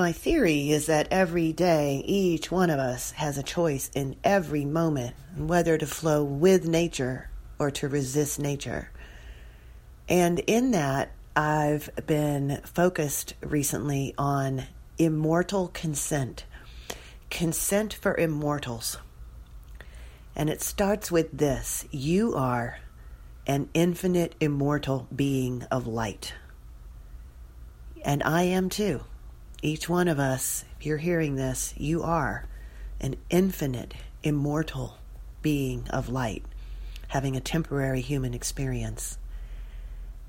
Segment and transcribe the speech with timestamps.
[0.00, 4.64] My theory is that every day, each one of us has a choice in every
[4.64, 8.90] moment whether to flow with nature or to resist nature.
[10.08, 16.46] And in that, I've been focused recently on immortal consent,
[17.28, 18.96] consent for immortals.
[20.34, 22.78] And it starts with this you are
[23.46, 26.32] an infinite, immortal being of light.
[28.02, 29.02] And I am too.
[29.62, 32.46] Each one of us, if you're hearing this, you are
[32.98, 34.96] an infinite, immortal
[35.42, 36.44] being of light,
[37.08, 39.18] having a temporary human experience.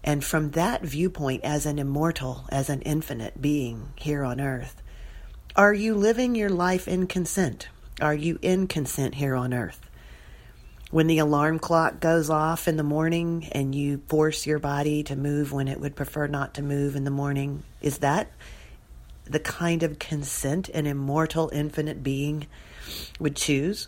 [0.04, 4.82] And from that viewpoint, as an immortal, as an infinite being here on earth,
[5.56, 7.70] are you living your life in consent?
[8.02, 9.80] Are you in consent here on earth?
[10.90, 15.16] When the alarm clock goes off in the morning and you force your body to
[15.16, 18.30] move when it would prefer not to move in the morning, is that
[19.32, 22.48] the kind of consent an immortal, infinite being
[23.20, 23.88] would choose.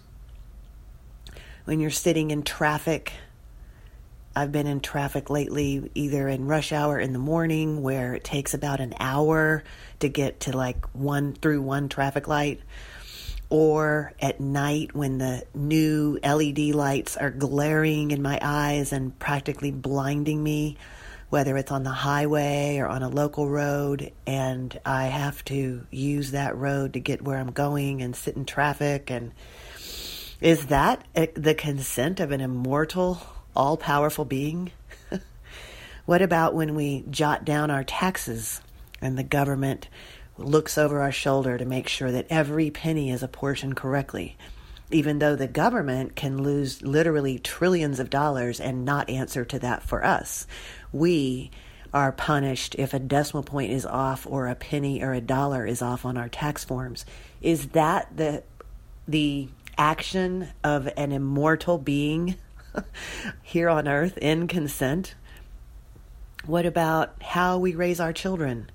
[1.65, 3.13] When you're sitting in traffic,
[4.35, 8.53] I've been in traffic lately, either in rush hour in the morning, where it takes
[8.53, 9.63] about an hour
[9.99, 12.61] to get to like one through one traffic light,
[13.49, 19.71] or at night when the new LED lights are glaring in my eyes and practically
[19.71, 20.77] blinding me
[21.33, 26.29] whether it's on the highway or on a local road, and I have to use
[26.29, 29.09] that road to get where I'm going and sit in traffic.
[29.09, 29.31] And
[30.39, 33.19] is that the consent of an immortal,
[33.55, 34.73] all powerful being?
[36.05, 38.61] what about when we jot down our taxes
[39.01, 39.87] and the government
[40.37, 44.37] looks over our shoulder to make sure that every penny is apportioned correctly?
[44.91, 49.83] Even though the government can lose literally trillions of dollars and not answer to that
[49.83, 50.45] for us.
[50.91, 51.51] We
[51.93, 55.81] are punished if a decimal point is off or a penny or a dollar is
[55.81, 57.05] off on our tax forms.
[57.41, 58.43] Is that the
[59.07, 62.35] the action of an immortal being
[63.43, 65.15] here on earth in consent?
[66.45, 68.69] What about how we raise our children?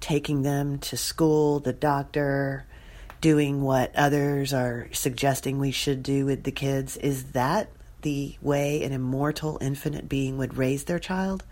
[0.00, 2.64] Taking them to school, the doctor,
[3.22, 7.70] doing what others are suggesting we should do with the kids, is that
[8.02, 11.44] the way an immortal, infinite being would raise their child?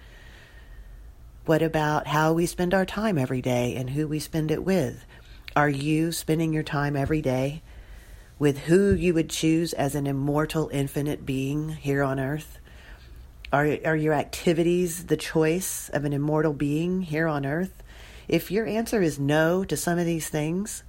[1.47, 5.06] What about how we spend our time every day and who we spend it with?
[5.54, 7.62] Are you spending your time every day
[8.38, 12.58] with who you would choose as an immortal, infinite being here on earth?
[13.52, 17.82] Are, are your activities the choice of an immortal being here on earth?
[18.26, 20.82] If your answer is no to some of these things,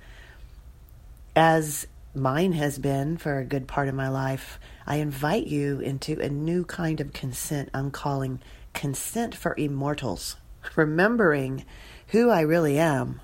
[1.35, 6.19] as mine has been for a good part of my life, I invite you into
[6.19, 7.69] a new kind of consent.
[7.73, 8.41] I'm calling
[8.73, 10.35] consent for immortals,
[10.75, 11.65] remembering
[12.07, 13.21] who I really am,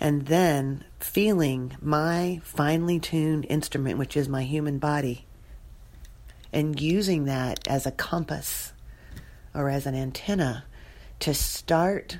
[0.00, 5.26] and then feeling my finely tuned instrument, which is my human body,
[6.52, 8.72] and using that as a compass
[9.54, 10.64] or as an antenna
[11.20, 12.18] to start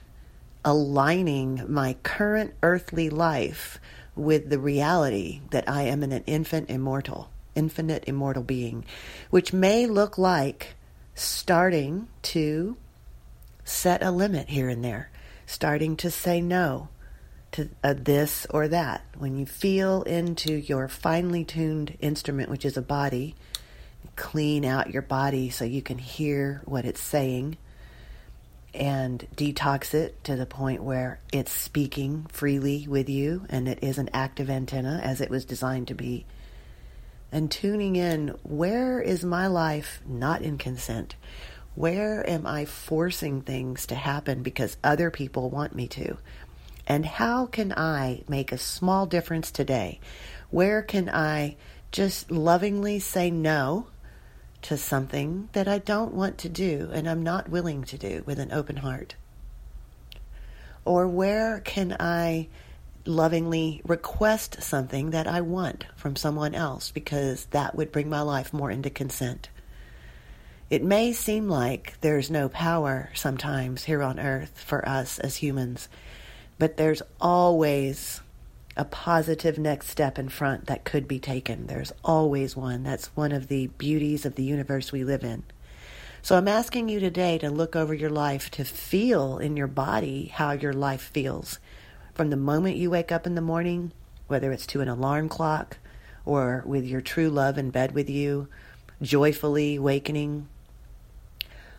[0.64, 3.81] aligning my current earthly life
[4.15, 8.84] with the reality that I am an infant immortal, infinite immortal being,
[9.31, 10.75] which may look like
[11.15, 12.77] starting to
[13.65, 15.11] set a limit here and there,
[15.47, 16.89] starting to say no
[17.53, 19.05] to uh, this or that.
[19.17, 23.34] When you feel into your finely tuned instrument, which is a body,
[24.17, 27.56] clean out your body so you can hear what it's saying
[28.75, 33.99] and detox it to the point where it's speaking freely with you and it is
[33.99, 36.25] an active antenna as it was designed to be.
[37.31, 41.16] And tuning in where is my life not in consent?
[41.75, 46.19] Where am I forcing things to happen because other people want me to?
[46.87, 50.00] And how can I make a small difference today?
[50.50, 51.56] Where can I
[51.91, 53.87] just lovingly say no
[54.62, 58.39] to something that I don't want to do and I'm not willing to do with
[58.39, 59.15] an open heart?
[60.84, 62.49] Or where can I
[63.05, 68.53] lovingly request something that I want from someone else because that would bring my life
[68.53, 69.49] more into consent?
[70.70, 75.88] It may seem like there's no power sometimes here on earth for us as humans,
[76.59, 78.23] but there's always
[78.77, 81.67] a positive next step in front that could be taken.
[81.67, 82.83] There's always one.
[82.83, 85.45] That's one of the beauties of the universe we live in.
[86.23, 90.27] So I'm asking you today to look over your life, to feel in your body
[90.27, 91.59] how your life feels.
[92.15, 93.93] From the moment you wake up in the morning,
[94.29, 95.79] whether it's to an alarm clock
[96.25, 98.49] or with your true love in bed with you,
[99.03, 100.47] joyfully wakening,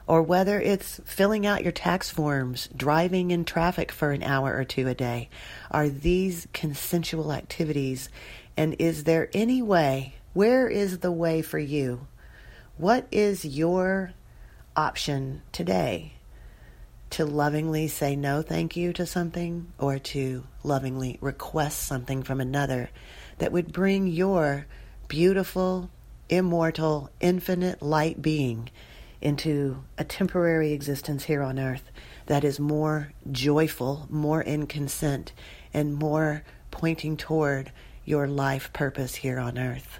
[0.05, 4.63] or whether it's filling out your tax forms, driving in traffic for an hour or
[4.63, 5.29] two a day.
[5.71, 8.09] Are these consensual activities?
[8.57, 10.15] And is there any way?
[10.33, 12.07] Where is the way for you?
[12.77, 14.13] What is your
[14.75, 16.13] option today?
[17.11, 22.89] To lovingly say no thank you to something or to lovingly request something from another
[23.37, 24.65] that would bring your
[25.07, 25.91] beautiful,
[26.29, 28.69] immortal, infinite light being
[29.23, 31.89] into a temporary existence here on earth
[32.25, 35.31] that is more joyful, more in consent,
[35.73, 37.71] and more pointing toward
[38.03, 39.99] your life purpose here on earth.